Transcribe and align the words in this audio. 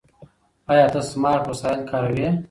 ایا 0.71 0.85
ته 0.93 0.99
سمارټ 1.11 1.43
وسایل 1.51 1.81
کاروې؟ 1.89 2.27